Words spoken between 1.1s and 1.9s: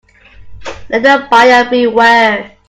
buyer